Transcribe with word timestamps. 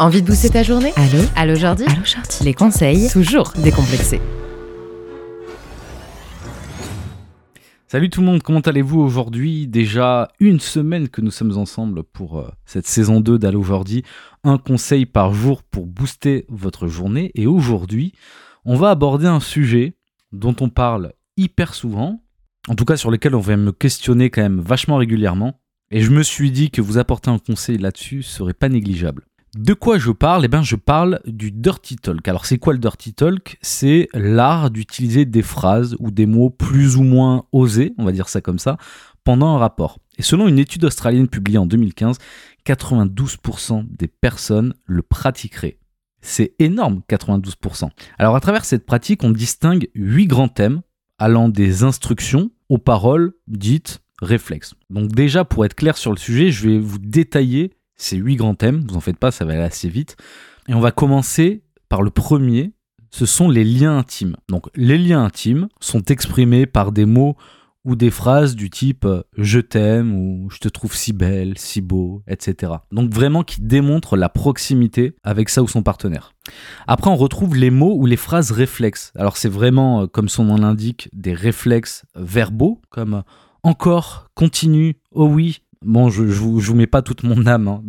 Envie 0.00 0.22
de 0.22 0.28
booster 0.28 0.50
ta 0.50 0.62
journée 0.62 0.92
Allô 0.94 1.24
Allô 1.34 1.56
Jordi 1.56 1.82
Allô 1.82 2.04
Jordi 2.04 2.44
Les 2.44 2.54
conseils, 2.54 3.10
toujours 3.10 3.52
décomplexés. 3.60 4.20
Salut 7.88 8.08
tout 8.08 8.20
le 8.20 8.26
monde, 8.26 8.40
comment 8.40 8.60
allez-vous 8.60 9.00
aujourd'hui? 9.00 9.66
Déjà 9.66 10.28
une 10.38 10.60
semaine 10.60 11.08
que 11.08 11.20
nous 11.20 11.32
sommes 11.32 11.58
ensemble 11.58 12.04
pour 12.04 12.38
euh, 12.38 12.48
cette 12.64 12.86
saison 12.86 13.20
2 13.20 13.40
d'Allo 13.40 13.64
Jordi. 13.64 14.04
Un 14.44 14.56
conseil 14.56 15.04
par 15.04 15.34
jour 15.34 15.64
pour 15.64 15.86
booster 15.86 16.46
votre 16.48 16.86
journée. 16.86 17.32
Et 17.34 17.48
aujourd'hui, 17.48 18.12
on 18.64 18.76
va 18.76 18.90
aborder 18.90 19.26
un 19.26 19.40
sujet 19.40 19.94
dont 20.30 20.54
on 20.60 20.68
parle 20.68 21.12
hyper 21.36 21.74
souvent, 21.74 22.22
en 22.68 22.76
tout 22.76 22.84
cas 22.84 22.96
sur 22.96 23.10
lequel 23.10 23.34
on 23.34 23.40
va 23.40 23.56
me 23.56 23.72
questionner 23.72 24.30
quand 24.30 24.42
même 24.42 24.60
vachement 24.60 24.98
régulièrement. 24.98 25.58
Et 25.90 26.02
je 26.02 26.12
me 26.12 26.22
suis 26.22 26.52
dit 26.52 26.70
que 26.70 26.82
vous 26.82 26.98
apporter 26.98 27.30
un 27.30 27.38
conseil 27.38 27.78
là-dessus 27.78 28.22
serait 28.22 28.54
pas 28.54 28.68
négligeable. 28.68 29.27
De 29.54 29.72
quoi 29.72 29.98
je 29.98 30.10
parle? 30.10 30.44
Eh 30.44 30.48
bien, 30.48 30.62
je 30.62 30.76
parle 30.76 31.20
du 31.24 31.50
dirty 31.50 31.96
talk. 31.96 32.26
Alors, 32.28 32.44
c'est 32.44 32.58
quoi 32.58 32.74
le 32.74 32.78
dirty 32.78 33.14
talk? 33.14 33.58
C'est 33.62 34.08
l'art 34.12 34.70
d'utiliser 34.70 35.24
des 35.24 35.42
phrases 35.42 35.96
ou 35.98 36.10
des 36.10 36.26
mots 36.26 36.50
plus 36.50 36.96
ou 36.96 37.02
moins 37.02 37.44
osés, 37.52 37.94
on 37.96 38.04
va 38.04 38.12
dire 38.12 38.28
ça 38.28 38.40
comme 38.40 38.58
ça, 38.58 38.76
pendant 39.24 39.54
un 39.54 39.58
rapport. 39.58 39.98
Et 40.18 40.22
selon 40.22 40.48
une 40.48 40.58
étude 40.58 40.84
australienne 40.84 41.28
publiée 41.28 41.58
en 41.58 41.66
2015, 41.66 42.18
92% 42.66 43.86
des 43.88 44.08
personnes 44.08 44.74
le 44.84 45.02
pratiqueraient. 45.02 45.78
C'est 46.20 46.54
énorme, 46.58 47.00
92%. 47.08 47.88
Alors, 48.18 48.36
à 48.36 48.40
travers 48.40 48.64
cette 48.64 48.84
pratique, 48.84 49.24
on 49.24 49.30
distingue 49.30 49.88
huit 49.94 50.26
grands 50.26 50.48
thèmes 50.48 50.82
allant 51.18 51.48
des 51.48 51.84
instructions 51.84 52.50
aux 52.68 52.78
paroles 52.78 53.32
dites 53.46 54.00
réflexes. 54.20 54.74
Donc 54.90 55.12
déjà, 55.12 55.44
pour 55.44 55.64
être 55.64 55.74
clair 55.74 55.96
sur 55.96 56.10
le 56.10 56.18
sujet, 56.18 56.50
je 56.50 56.68
vais 56.68 56.78
vous 56.78 56.98
détailler 56.98 57.72
ces 57.98 58.16
huit 58.16 58.36
grands 58.36 58.54
thèmes. 58.54 58.86
Vous 58.88 58.96
en 58.96 59.00
faites 59.00 59.18
pas, 59.18 59.30
ça 59.30 59.44
va 59.44 59.52
aller 59.52 59.62
assez 59.62 59.88
vite. 59.88 60.16
Et 60.68 60.74
on 60.74 60.80
va 60.80 60.92
commencer 60.92 61.62
par 61.88 62.02
le 62.02 62.10
premier. 62.10 62.72
Ce 63.10 63.26
sont 63.26 63.48
les 63.50 63.64
liens 63.64 63.98
intimes. 63.98 64.36
Donc 64.48 64.68
les 64.74 64.98
liens 64.98 65.24
intimes 65.24 65.68
sont 65.80 66.02
exprimés 66.04 66.66
par 66.66 66.92
des 66.92 67.04
mots 67.04 67.36
ou 67.84 67.96
des 67.96 68.10
phrases 68.10 68.54
du 68.54 68.68
type 68.68 69.06
euh, 69.06 69.22
je 69.38 69.60
t'aime 69.60 70.14
ou 70.14 70.50
je 70.50 70.58
te 70.58 70.68
trouve 70.68 70.94
si 70.94 71.14
belle, 71.14 71.56
si 71.56 71.80
beau, 71.80 72.22
etc. 72.28 72.72
Donc 72.92 73.10
vraiment 73.12 73.42
qui 73.42 73.62
démontrent 73.62 74.16
la 74.16 74.28
proximité 74.28 75.14
avec 75.22 75.48
ça 75.48 75.62
ou 75.62 75.68
son 75.68 75.82
partenaire. 75.82 76.34
Après 76.86 77.08
on 77.08 77.16
retrouve 77.16 77.56
les 77.56 77.70
mots 77.70 77.94
ou 77.96 78.04
les 78.04 78.16
phrases 78.16 78.50
réflexes. 78.50 79.12
Alors 79.16 79.38
c'est 79.38 79.48
vraiment, 79.48 80.02
euh, 80.02 80.06
comme 80.06 80.28
son 80.28 80.44
nom 80.44 80.56
l'indique, 80.56 81.08
des 81.14 81.32
réflexes 81.32 82.04
verbaux 82.14 82.82
comme 82.90 83.14
euh, 83.14 83.22
encore, 83.62 84.28
continue, 84.34 84.98
oh 85.12 85.26
oui, 85.26 85.62
Bon, 85.84 86.10
je, 86.10 86.26
je, 86.26 86.40
vous, 86.40 86.74
mets 86.74 86.88
pas 86.88 87.02
toute 87.02 87.22
mon 87.22 87.46
âme 87.46 87.68
hein, 87.68 87.82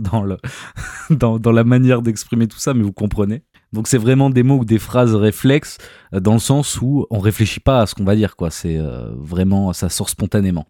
dans, 1.10 1.52
la 1.52 1.64
manière 1.64 2.02
d'exprimer 2.02 2.48
tout 2.48 2.60
ça, 2.60 2.74
mais 2.74 2.84
vous 2.84 2.94
comprenez. 2.94 3.44
Donc 3.74 3.88
c'est 3.88 3.98
vraiment 3.98 4.30
des 4.30 4.44
mots 4.44 4.60
ou 4.60 4.66
des 4.66 4.80
phrases 4.80 5.16
réflexes 5.16 5.78
euh, 6.14 6.20
dans 6.20 6.34
le 6.34 6.40
sens 6.40 6.82
où 6.82 7.06
on 7.10 7.20
réfléchit 7.20 7.60
pas 7.60 7.82
à 7.82 7.86
ce 7.88 7.96
qu'on 7.96 8.04
va 8.04 8.16
dire, 8.16 8.36
quoi. 8.36 8.52
C'est 8.52 8.78
euh, 8.78 9.12
vraiment, 9.18 9.74
ça 9.74 9.90
sort 9.90 10.10
spontanément. 10.10 10.68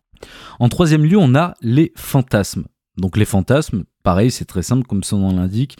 En 0.60 0.70
troisième 0.70 1.06
lieu, 1.06 1.18
on 1.18 1.36
a 1.36 1.56
les 1.62 1.92
fantasmes. 1.96 2.66
Donc 2.98 3.18
les 3.18 3.26
fantasmes, 3.26 3.84
pareil, 4.04 4.32
c'est 4.32 4.46
très 4.46 4.64
simple 4.64 4.86
comme 4.86 5.04
son 5.04 5.20
nom 5.20 5.36
l'indique. 5.36 5.78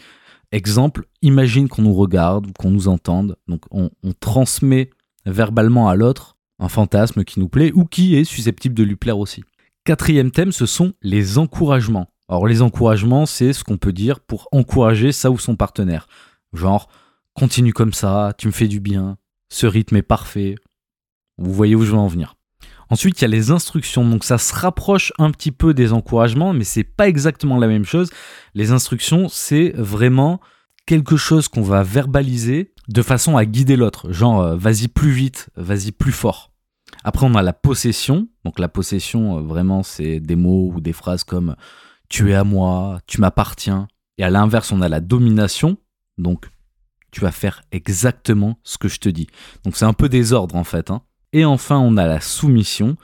Exemple, 0.52 1.06
imagine 1.22 1.68
qu'on 1.68 1.82
nous 1.82 1.94
regarde 1.94 2.46
ou 2.46 2.52
qu'on 2.52 2.70
nous 2.70 2.88
entende. 2.88 3.36
Donc 3.48 3.62
on, 3.70 3.90
on 4.02 4.12
transmet 4.12 4.90
verbalement 5.26 5.88
à 5.88 5.94
l'autre 5.94 6.36
un 6.58 6.68
fantasme 6.68 7.24
qui 7.24 7.40
nous 7.40 7.48
plaît 7.48 7.72
ou 7.74 7.84
qui 7.84 8.16
est 8.16 8.24
susceptible 8.24 8.74
de 8.74 8.82
lui 8.82 8.96
plaire 8.96 9.18
aussi. 9.18 9.42
Quatrième 9.84 10.30
thème, 10.30 10.52
ce 10.52 10.66
sont 10.66 10.92
les 11.02 11.38
encouragements. 11.38 12.10
Alors 12.28 12.46
les 12.46 12.62
encouragements, 12.62 13.26
c'est 13.26 13.52
ce 13.52 13.64
qu'on 13.64 13.78
peut 13.78 13.92
dire 13.92 14.20
pour 14.20 14.48
encourager 14.52 15.10
ça 15.10 15.30
ou 15.30 15.38
son 15.38 15.56
partenaire. 15.56 16.06
Genre, 16.52 16.88
continue 17.34 17.72
comme 17.72 17.92
ça, 17.92 18.34
tu 18.36 18.46
me 18.46 18.52
fais 18.52 18.68
du 18.68 18.78
bien, 18.78 19.16
ce 19.48 19.66
rythme 19.66 19.96
est 19.96 20.02
parfait. 20.02 20.54
Vous 21.38 21.52
voyez 21.52 21.74
où 21.74 21.82
je 21.82 21.92
veux 21.92 21.98
en 21.98 22.06
venir. 22.06 22.36
Ensuite, 22.90 23.20
il 23.20 23.22
y 23.22 23.24
a 23.24 23.28
les 23.28 23.50
instructions. 23.50 24.06
Donc 24.06 24.24
ça 24.24 24.36
se 24.36 24.54
rapproche 24.54 25.12
un 25.18 25.30
petit 25.30 25.52
peu 25.52 25.72
des 25.74 25.92
encouragements, 25.92 26.52
mais 26.52 26.64
c'est 26.64 26.84
pas 26.84 27.08
exactement 27.08 27.56
la 27.56 27.68
même 27.68 27.84
chose. 27.84 28.10
Les 28.54 28.72
instructions, 28.72 29.28
c'est 29.28 29.72
vraiment 29.76 30.40
quelque 30.86 31.16
chose 31.16 31.48
qu'on 31.48 31.62
va 31.62 31.82
verbaliser 31.84 32.72
de 32.88 33.02
façon 33.02 33.36
à 33.36 33.44
guider 33.44 33.76
l'autre. 33.76 34.12
Genre, 34.12 34.40
euh, 34.40 34.56
vas-y 34.56 34.88
plus 34.88 35.12
vite, 35.12 35.48
vas-y 35.56 35.92
plus 35.92 36.12
fort. 36.12 36.50
Après, 37.04 37.26
on 37.26 37.34
a 37.34 37.42
la 37.42 37.52
possession. 37.52 38.28
Donc 38.44 38.58
la 38.58 38.68
possession, 38.68 39.38
euh, 39.38 39.40
vraiment, 39.42 39.82
c'est 39.82 40.20
des 40.20 40.36
mots 40.36 40.70
ou 40.74 40.80
des 40.80 40.92
phrases 40.92 41.24
comme 41.24 41.56
tu 42.08 42.30
es 42.30 42.34
à 42.34 42.44
moi, 42.44 43.00
tu 43.06 43.20
m'appartiens. 43.20 43.88
Et 44.18 44.24
à 44.24 44.30
l'inverse, 44.30 44.72
on 44.72 44.82
a 44.82 44.88
la 44.88 45.00
domination. 45.00 45.78
Donc 46.18 46.50
tu 47.10 47.20
vas 47.20 47.32
faire 47.32 47.62
exactement 47.72 48.58
ce 48.62 48.78
que 48.78 48.88
je 48.88 49.00
te 49.00 49.08
dis. 49.08 49.26
Donc 49.64 49.76
c'est 49.76 49.84
un 49.84 49.92
peu 49.92 50.08
désordre 50.08 50.56
en 50.56 50.64
fait. 50.64 50.90
Hein. 50.90 51.02
Et 51.32 51.44
enfin, 51.44 51.78
on 51.78 51.96
a 51.96 52.06
la 52.06 52.20
soumission. 52.20 52.96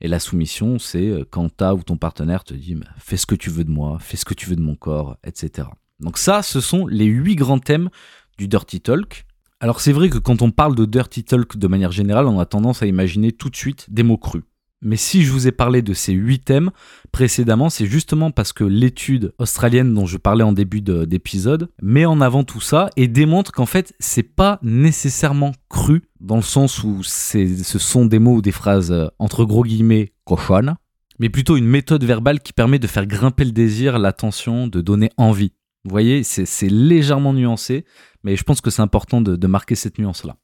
Et 0.00 0.08
la 0.08 0.18
soumission, 0.18 0.78
c'est 0.78 1.08
euh, 1.08 1.24
quand 1.28 1.48
ta 1.56 1.74
ou 1.74 1.82
ton 1.82 1.96
partenaire 1.96 2.44
te 2.44 2.54
dit 2.54 2.76
fais 2.98 3.16
ce 3.16 3.26
que 3.26 3.34
tu 3.34 3.50
veux 3.50 3.64
de 3.64 3.70
moi, 3.70 3.98
fais 4.00 4.16
ce 4.16 4.24
que 4.24 4.34
tu 4.34 4.48
veux 4.48 4.56
de 4.56 4.62
mon 4.62 4.74
corps, 4.74 5.16
etc. 5.24 5.68
Donc 6.00 6.18
ça, 6.18 6.42
ce 6.42 6.60
sont 6.60 6.86
les 6.86 7.06
huit 7.06 7.36
grands 7.36 7.58
thèmes 7.58 7.88
du 8.36 8.48
Dirty 8.48 8.80
Talk. 8.80 9.24
Alors 9.64 9.80
c'est 9.80 9.92
vrai 9.92 10.10
que 10.10 10.18
quand 10.18 10.42
on 10.42 10.50
parle 10.50 10.74
de 10.74 10.84
dirty 10.84 11.24
talk 11.24 11.56
de 11.56 11.66
manière 11.68 11.90
générale, 11.90 12.26
on 12.26 12.38
a 12.38 12.44
tendance 12.44 12.82
à 12.82 12.86
imaginer 12.86 13.32
tout 13.32 13.48
de 13.48 13.56
suite 13.56 13.86
des 13.88 14.02
mots 14.02 14.18
crus. 14.18 14.42
Mais 14.82 14.98
si 14.98 15.24
je 15.24 15.32
vous 15.32 15.48
ai 15.48 15.52
parlé 15.52 15.80
de 15.80 15.94
ces 15.94 16.12
huit 16.12 16.40
thèmes 16.40 16.70
précédemment, 17.12 17.70
c'est 17.70 17.86
justement 17.86 18.30
parce 18.30 18.52
que 18.52 18.62
l'étude 18.62 19.32
australienne 19.38 19.94
dont 19.94 20.04
je 20.04 20.18
parlais 20.18 20.44
en 20.44 20.52
début 20.52 20.82
d'épisode 20.82 21.70
met 21.80 22.04
en 22.04 22.20
avant 22.20 22.44
tout 22.44 22.60
ça 22.60 22.90
et 22.98 23.08
démontre 23.08 23.52
qu'en 23.52 23.64
fait, 23.64 23.94
c'est 24.00 24.22
pas 24.22 24.58
nécessairement 24.60 25.52
cru 25.70 26.02
dans 26.20 26.36
le 26.36 26.42
sens 26.42 26.84
où 26.84 27.02
ce 27.02 27.78
sont 27.78 28.04
des 28.04 28.18
mots 28.18 28.34
ou 28.34 28.42
des 28.42 28.52
phrases 28.52 28.92
euh, 28.92 29.06
entre 29.18 29.46
gros 29.46 29.64
guillemets 29.64 30.12
cochonnes, 30.26 30.76
mais 31.18 31.30
plutôt 31.30 31.56
une 31.56 31.64
méthode 31.64 32.04
verbale 32.04 32.40
qui 32.40 32.52
permet 32.52 32.78
de 32.78 32.86
faire 32.86 33.06
grimper 33.06 33.46
le 33.46 33.52
désir, 33.52 33.98
l'attention, 33.98 34.66
de 34.66 34.82
donner 34.82 35.08
envie. 35.16 35.54
Vous 35.84 35.90
voyez, 35.90 36.22
c'est 36.24 36.68
légèrement 36.68 37.34
nuancé, 37.34 37.84
mais 38.22 38.36
je 38.36 38.42
pense 38.42 38.62
que 38.62 38.70
c'est 38.70 38.82
important 38.82 39.20
de, 39.20 39.46
marquer 39.46 39.74
cette 39.74 39.98
nuance-là. 39.98 40.36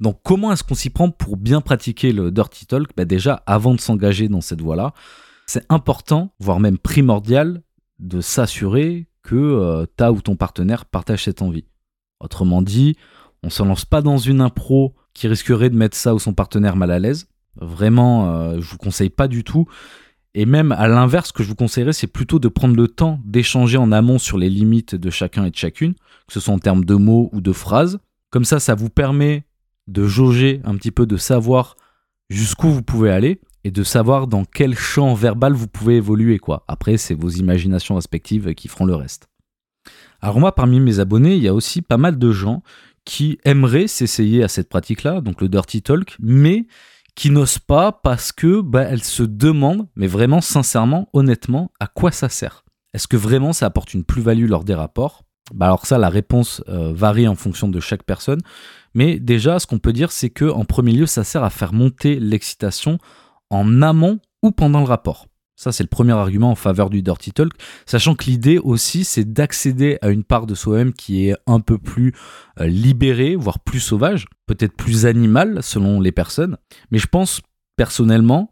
Donc 0.00 0.20
comment 0.22 0.52
est-ce 0.52 0.62
qu'on 0.62 0.74
s'y 0.74 0.90
prend 0.90 1.10
pour 1.10 1.36
bien 1.36 1.60
pratiquer 1.60 2.12
le 2.12 2.30
dirty 2.30 2.66
talk? 2.66 2.90
Bah 2.96 3.06
Déjà, 3.06 3.42
avant 3.46 3.74
de 3.74 3.80
s'engager 3.80 4.28
dans 4.28 4.42
cette 4.42 4.60
voie-là, 4.60 4.92
c'est 5.46 5.64
important, 5.70 6.34
voire 6.38 6.60
même 6.60 6.78
primordial, 6.78 7.62
de 7.98 8.20
s'assurer 8.20 9.08
que 9.22 9.36
euh, 9.36 9.86
ta 9.96 10.12
ou 10.12 10.20
ton 10.20 10.36
partenaire 10.36 10.84
partage 10.84 11.24
cette 11.24 11.40
envie. 11.40 11.64
Autrement 12.20 12.60
dit, 12.60 12.96
on 13.42 13.46
ne 13.46 13.52
se 13.52 13.62
lance 13.62 13.84
pas 13.86 14.02
dans 14.02 14.18
une 14.18 14.40
impro 14.40 14.94
qui 15.14 15.28
risquerait 15.28 15.70
de 15.70 15.76
mettre 15.76 15.96
ça 15.96 16.14
ou 16.14 16.18
son 16.18 16.34
partenaire 16.34 16.76
mal 16.76 16.90
à 16.90 16.98
l'aise. 16.98 17.28
Vraiment, 17.56 18.30
euh, 18.30 18.60
je 18.60 18.68
vous 18.68 18.78
conseille 18.78 19.10
pas 19.10 19.28
du 19.28 19.44
tout. 19.44 19.66
Et 20.34 20.46
même 20.46 20.72
à 20.72 20.88
l'inverse, 20.88 21.28
ce 21.28 21.32
que 21.32 21.44
je 21.44 21.48
vous 21.48 21.54
conseillerais, 21.54 21.92
c'est 21.92 22.08
plutôt 22.08 22.38
de 22.40 22.48
prendre 22.48 22.74
le 22.74 22.88
temps 22.88 23.20
d'échanger 23.24 23.78
en 23.78 23.92
amont 23.92 24.18
sur 24.18 24.36
les 24.36 24.50
limites 24.50 24.96
de 24.96 25.10
chacun 25.10 25.44
et 25.44 25.50
de 25.50 25.56
chacune, 25.56 25.94
que 26.26 26.32
ce 26.32 26.40
soit 26.40 26.54
en 26.54 26.58
termes 26.58 26.84
de 26.84 26.94
mots 26.94 27.30
ou 27.32 27.40
de 27.40 27.52
phrases. 27.52 28.00
Comme 28.30 28.44
ça, 28.44 28.58
ça 28.58 28.74
vous 28.74 28.90
permet 28.90 29.44
de 29.86 30.06
jauger 30.06 30.60
un 30.64 30.74
petit 30.76 30.90
peu, 30.90 31.06
de 31.06 31.16
savoir 31.16 31.76
jusqu'où 32.30 32.68
vous 32.68 32.82
pouvez 32.82 33.10
aller 33.10 33.40
et 33.62 33.70
de 33.70 33.82
savoir 33.84 34.26
dans 34.26 34.44
quel 34.44 34.76
champ 34.76 35.14
verbal 35.14 35.52
vous 35.52 35.68
pouvez 35.68 35.96
évoluer. 35.96 36.40
Après, 36.66 36.96
c'est 36.96 37.14
vos 37.14 37.30
imaginations 37.30 37.94
respectives 37.94 38.54
qui 38.54 38.66
feront 38.66 38.86
le 38.86 38.94
reste. 38.94 39.28
Alors 40.20 40.40
moi, 40.40 40.54
parmi 40.54 40.80
mes 40.80 40.98
abonnés, 40.98 41.36
il 41.36 41.42
y 41.42 41.48
a 41.48 41.54
aussi 41.54 41.80
pas 41.80 41.96
mal 41.96 42.18
de 42.18 42.32
gens 42.32 42.62
qui 43.04 43.38
aimeraient 43.44 43.86
s'essayer 43.86 44.42
à 44.42 44.48
cette 44.48 44.68
pratique-là, 44.68 45.20
donc 45.20 45.40
le 45.40 45.48
dirty 45.48 45.82
talk, 45.82 46.16
mais 46.18 46.66
qui 47.14 47.30
n'osent 47.30 47.58
pas 47.58 47.92
parce 47.92 48.32
que 48.32 48.60
bah, 48.60 48.82
elles 48.82 49.04
se 49.04 49.22
demandent, 49.22 49.88
mais 49.96 50.06
vraiment 50.06 50.40
sincèrement, 50.40 51.08
honnêtement, 51.12 51.70
à 51.80 51.86
quoi 51.86 52.10
ça 52.10 52.28
sert? 52.28 52.64
Est-ce 52.92 53.08
que 53.08 53.16
vraiment 53.16 53.52
ça 53.52 53.66
apporte 53.66 53.94
une 53.94 54.04
plus-value 54.04 54.48
lors 54.48 54.64
des 54.64 54.74
rapports? 54.74 55.24
Bah 55.52 55.66
alors 55.66 55.84
ça, 55.84 55.98
la 55.98 56.08
réponse 56.08 56.62
euh, 56.68 56.92
varie 56.94 57.28
en 57.28 57.34
fonction 57.34 57.68
de 57.68 57.80
chaque 57.80 58.04
personne. 58.04 58.40
Mais 58.94 59.18
déjà, 59.18 59.58
ce 59.58 59.66
qu'on 59.66 59.78
peut 59.78 59.92
dire, 59.92 60.10
c'est 60.10 60.30
que 60.30 60.46
en 60.46 60.64
premier 60.64 60.92
lieu, 60.92 61.06
ça 61.06 61.24
sert 61.24 61.44
à 61.44 61.50
faire 61.50 61.72
monter 61.72 62.18
l'excitation 62.18 62.98
en 63.50 63.82
amont 63.82 64.20
ou 64.42 64.52
pendant 64.52 64.80
le 64.80 64.86
rapport. 64.86 65.26
Ça, 65.56 65.70
c'est 65.70 65.84
le 65.84 65.88
premier 65.88 66.12
argument 66.12 66.50
en 66.50 66.56
faveur 66.56 66.90
du 66.90 67.00
dirty 67.00 67.30
talk, 67.30 67.52
sachant 67.86 68.16
que 68.16 68.24
l'idée 68.24 68.58
aussi, 68.58 69.04
c'est 69.04 69.32
d'accéder 69.32 69.98
à 70.02 70.08
une 70.08 70.24
part 70.24 70.46
de 70.46 70.54
soi-même 70.54 70.92
qui 70.92 71.28
est 71.28 71.36
un 71.46 71.60
peu 71.60 71.78
plus 71.78 72.12
euh, 72.60 72.66
libérée, 72.66 73.36
voire 73.36 73.60
plus 73.60 73.78
sauvage, 73.78 74.26
peut-être 74.46 74.74
plus 74.74 75.06
animale 75.06 75.62
selon 75.62 76.00
les 76.00 76.12
personnes. 76.12 76.56
Mais 76.90 76.98
je 76.98 77.06
pense 77.06 77.40
personnellement 77.76 78.50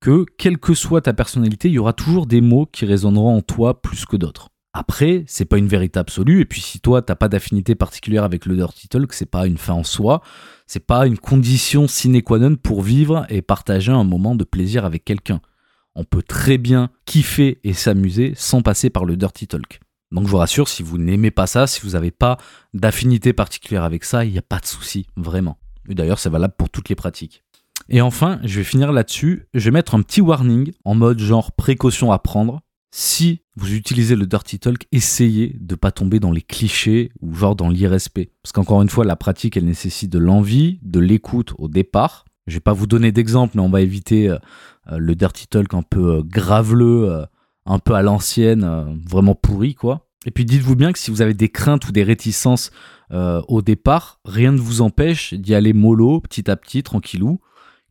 que, 0.00 0.24
quelle 0.36 0.58
que 0.58 0.74
soit 0.74 1.02
ta 1.02 1.12
personnalité, 1.12 1.68
il 1.68 1.74
y 1.74 1.78
aura 1.78 1.92
toujours 1.92 2.26
des 2.26 2.40
mots 2.40 2.66
qui 2.66 2.86
résonneront 2.86 3.36
en 3.36 3.42
toi 3.42 3.80
plus 3.80 4.04
que 4.04 4.16
d'autres. 4.16 4.48
Après, 4.72 5.24
c'est 5.26 5.46
pas 5.46 5.56
une 5.56 5.68
vérité 5.68 5.98
absolue, 5.98 6.42
et 6.42 6.44
puis 6.44 6.60
si 6.60 6.80
toi 6.80 7.00
t'as 7.00 7.14
pas 7.14 7.28
d'affinité 7.28 7.74
particulière 7.74 8.24
avec 8.24 8.44
le 8.44 8.56
dirty 8.56 8.88
talk, 8.88 9.14
c'est 9.14 9.30
pas 9.30 9.46
une 9.46 9.56
fin 9.56 9.72
en 9.72 9.84
soi, 9.84 10.20
c'est 10.66 10.84
pas 10.84 11.06
une 11.06 11.16
condition 11.16 11.88
sine 11.88 12.20
qua 12.20 12.38
non 12.38 12.56
pour 12.56 12.82
vivre 12.82 13.24
et 13.30 13.40
partager 13.40 13.92
un 13.92 14.04
moment 14.04 14.34
de 14.34 14.44
plaisir 14.44 14.84
avec 14.84 15.04
quelqu'un 15.04 15.40
on 15.96 16.04
peut 16.04 16.22
très 16.22 16.58
bien 16.58 16.90
kiffer 17.06 17.58
et 17.64 17.72
s'amuser 17.72 18.34
sans 18.36 18.62
passer 18.62 18.90
par 18.90 19.04
le 19.04 19.16
dirty 19.16 19.48
talk. 19.48 19.80
Donc 20.12 20.26
je 20.26 20.30
vous 20.30 20.36
rassure, 20.36 20.68
si 20.68 20.84
vous 20.84 20.98
n'aimez 20.98 21.32
pas 21.32 21.48
ça, 21.48 21.66
si 21.66 21.80
vous 21.80 21.90
n'avez 21.90 22.12
pas 22.12 22.36
d'affinité 22.74 23.32
particulière 23.32 23.82
avec 23.82 24.04
ça, 24.04 24.24
il 24.24 24.30
n'y 24.30 24.38
a 24.38 24.42
pas 24.42 24.60
de 24.60 24.66
souci, 24.66 25.06
vraiment. 25.16 25.58
Et 25.88 25.94
d'ailleurs, 25.94 26.20
c'est 26.20 26.30
valable 26.30 26.54
pour 26.56 26.70
toutes 26.70 26.88
les 26.88 26.94
pratiques. 26.94 27.42
Et 27.88 28.00
enfin, 28.00 28.40
je 28.44 28.58
vais 28.58 28.64
finir 28.64 28.92
là-dessus. 28.92 29.46
Je 29.54 29.64
vais 29.64 29.70
mettre 29.70 29.94
un 29.94 30.02
petit 30.02 30.20
warning 30.20 30.72
en 30.84 30.94
mode 30.94 31.18
genre 31.18 31.52
précaution 31.52 32.12
à 32.12 32.18
prendre. 32.18 32.60
Si 32.92 33.42
vous 33.56 33.74
utilisez 33.74 34.16
le 34.16 34.26
Dirty 34.26 34.58
Talk, 34.58 34.86
essayez 34.92 35.56
de 35.60 35.74
pas 35.74 35.92
tomber 35.92 36.18
dans 36.18 36.32
les 36.32 36.42
clichés 36.42 37.10
ou 37.20 37.34
genre 37.34 37.56
dans 37.56 37.68
l'irrespect. 37.68 38.30
Parce 38.42 38.52
qu'encore 38.52 38.82
une 38.82 38.88
fois, 38.88 39.04
la 39.04 39.16
pratique, 39.16 39.56
elle 39.56 39.66
nécessite 39.66 40.10
de 40.10 40.18
l'envie, 40.18 40.78
de 40.82 41.00
l'écoute 41.00 41.52
au 41.58 41.68
départ. 41.68 42.24
Je 42.46 42.54
vais 42.54 42.60
pas 42.60 42.72
vous 42.72 42.86
donner 42.86 43.12
d'exemple, 43.12 43.56
mais 43.56 43.62
on 43.62 43.70
va 43.70 43.80
éviter 43.80 44.28
euh, 44.28 44.38
euh, 44.92 44.98
le 44.98 45.14
Dirty 45.14 45.48
Talk 45.48 45.74
un 45.74 45.82
peu 45.82 46.18
euh, 46.18 46.22
graveleux, 46.22 47.24
un 47.66 47.78
peu 47.78 47.94
à 47.94 48.02
l'ancienne, 48.02 49.00
vraiment 49.08 49.34
pourri, 49.34 49.74
quoi. 49.74 50.06
Et 50.24 50.30
puis 50.30 50.44
dites-vous 50.44 50.76
bien 50.76 50.92
que 50.92 50.98
si 50.98 51.10
vous 51.10 51.22
avez 51.22 51.34
des 51.34 51.48
craintes 51.48 51.88
ou 51.88 51.92
des 51.92 52.02
réticences 52.02 52.70
au 53.12 53.62
départ, 53.62 54.20
rien 54.24 54.52
ne 54.52 54.58
vous 54.58 54.80
empêche 54.80 55.34
d'y 55.34 55.54
aller 55.54 55.72
mollo, 55.72 56.20
petit 56.20 56.50
à 56.50 56.56
petit, 56.56 56.82
tranquillou 56.82 57.40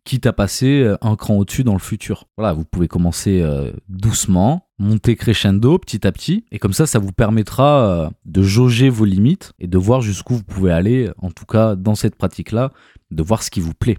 quitte 0.04 0.28
à 0.28 0.34
passer 0.34 0.94
un 1.02 1.16
cran 1.16 1.38
au-dessus 1.38 1.64
dans 1.64 1.74
le 1.74 1.80
futur. 1.80 2.26
Voilà, 2.38 2.54
vous 2.54 2.64
pouvez 2.64 2.88
commencer 2.88 3.44
doucement, 3.90 4.68
monter 4.78 5.16
crescendo 5.16 5.80
petit 5.80 6.06
à 6.06 6.12
petit, 6.12 6.46
et 6.52 6.60
comme 6.60 6.74
ça, 6.74 6.86
ça 6.86 7.00
vous 7.00 7.12
permettra 7.12 8.12
de 8.24 8.44
jauger 8.44 8.90
vos 8.90 9.06
limites 9.06 9.54
et 9.58 9.68
de 9.68 9.78
voir 9.80 10.02
jusqu'où 10.02 10.36
vous 10.36 10.44
pouvez 10.44 10.72
aller, 10.72 11.10
en 11.18 11.32
tout 11.32 11.46
cas 11.46 11.76
dans 11.76 11.96
cette 11.96 12.18
pratique-là, 12.18 12.72
de 13.10 13.24
voir 13.24 13.42
ce 13.42 13.50
qui 13.50 13.62
vous 13.62 13.74
plaît. 13.74 13.98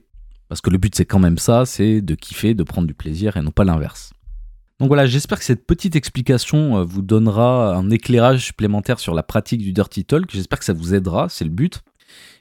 Parce 0.48 0.60
que 0.60 0.70
le 0.70 0.78
but, 0.78 0.94
c'est 0.94 1.04
quand 1.04 1.18
même 1.18 1.38
ça, 1.38 1.66
c'est 1.66 2.00
de 2.00 2.14
kiffer, 2.14 2.54
de 2.54 2.62
prendre 2.62 2.86
du 2.86 2.94
plaisir 2.94 3.36
et 3.36 3.42
non 3.42 3.50
pas 3.50 3.64
l'inverse. 3.64 4.12
Donc 4.78 4.88
voilà, 4.88 5.06
j'espère 5.06 5.38
que 5.38 5.44
cette 5.44 5.66
petite 5.66 5.96
explication 5.96 6.84
vous 6.84 7.00
donnera 7.00 7.74
un 7.74 7.90
éclairage 7.90 8.44
supplémentaire 8.44 9.00
sur 9.00 9.14
la 9.14 9.22
pratique 9.22 9.62
du 9.62 9.72
Dirty 9.72 10.04
Talk. 10.04 10.30
J'espère 10.30 10.58
que 10.58 10.66
ça 10.66 10.74
vous 10.74 10.94
aidera, 10.94 11.28
c'est 11.28 11.44
le 11.44 11.50
but. 11.50 11.82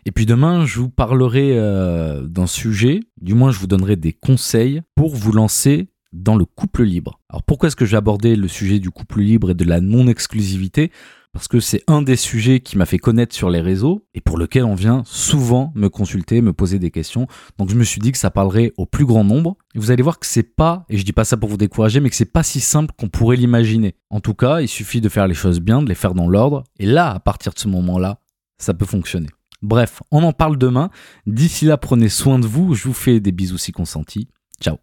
Et 0.05 0.11
puis 0.11 0.25
demain, 0.25 0.65
je 0.65 0.79
vous 0.79 0.89
parlerai 0.89 1.57
euh, 1.57 2.21
d'un 2.27 2.45
sujet, 2.45 2.99
du 3.21 3.33
moins 3.33 3.51
je 3.51 3.59
vous 3.59 3.67
donnerai 3.67 3.95
des 3.95 4.13
conseils 4.13 4.81
pour 4.95 5.15
vous 5.15 5.31
lancer 5.31 5.87
dans 6.13 6.35
le 6.35 6.45
couple 6.45 6.83
libre. 6.83 7.19
Alors 7.29 7.43
pourquoi 7.43 7.67
est-ce 7.67 7.75
que 7.75 7.85
j'ai 7.85 7.97
abordé 7.97 8.35
le 8.35 8.47
sujet 8.47 8.79
du 8.79 8.91
couple 8.91 9.21
libre 9.21 9.51
et 9.51 9.55
de 9.55 9.65
la 9.65 9.81
non-exclusivité? 9.81 10.91
Parce 11.35 11.49
que 11.49 11.59
c'est 11.59 11.83
un 11.87 12.01
des 12.01 12.15
sujets 12.15 12.61
qui 12.61 12.77
m'a 12.77 12.85
fait 12.85 12.97
connaître 12.97 13.35
sur 13.35 13.49
les 13.49 13.59
réseaux 13.59 14.07
et 14.13 14.21
pour 14.21 14.37
lequel 14.37 14.63
on 14.63 14.73
vient 14.73 15.03
souvent 15.05 15.73
me 15.75 15.89
consulter, 15.89 16.39
me 16.39 16.53
poser 16.53 16.79
des 16.79 16.91
questions. 16.91 17.27
Donc 17.57 17.69
je 17.69 17.75
me 17.75 17.83
suis 17.83 17.99
dit 17.99 18.13
que 18.13 18.17
ça 18.17 18.31
parlerait 18.31 18.71
au 18.77 18.85
plus 18.85 19.05
grand 19.05 19.25
nombre. 19.25 19.57
Et 19.75 19.79
vous 19.79 19.91
allez 19.91 20.01
voir 20.01 20.17
que 20.17 20.27
c'est 20.27 20.55
pas, 20.55 20.85
et 20.87 20.97
je 20.97 21.03
dis 21.03 21.11
pas 21.11 21.25
ça 21.25 21.35
pour 21.35 21.49
vous 21.49 21.57
décourager, 21.57 21.99
mais 21.99 22.09
que 22.09 22.15
c'est 22.15 22.23
pas 22.23 22.41
si 22.41 22.61
simple 22.61 22.93
qu'on 22.97 23.09
pourrait 23.09 23.35
l'imaginer. 23.35 23.95
En 24.09 24.21
tout 24.21 24.33
cas, 24.33 24.61
il 24.61 24.69
suffit 24.69 25.01
de 25.01 25.09
faire 25.09 25.27
les 25.27 25.33
choses 25.33 25.59
bien, 25.59 25.81
de 25.81 25.89
les 25.89 25.95
faire 25.95 26.13
dans 26.13 26.29
l'ordre. 26.29 26.63
Et 26.79 26.85
là, 26.85 27.11
à 27.11 27.19
partir 27.19 27.51
de 27.53 27.59
ce 27.59 27.67
moment-là, 27.67 28.21
ça 28.57 28.73
peut 28.73 28.85
fonctionner. 28.85 29.27
Bref, 29.61 30.01
on 30.11 30.23
en 30.23 30.31
parle 30.31 30.57
demain. 30.57 30.89
D'ici 31.27 31.65
là, 31.65 31.75
prenez 31.75 32.07
soin 32.07 32.39
de 32.39 32.47
vous. 32.47 32.75
Je 32.75 32.85
vous 32.85 32.93
fais 32.93 33.19
des 33.19 33.33
bisous 33.33 33.57
si 33.57 33.73
consentis. 33.73 34.29
Ciao 34.61 34.77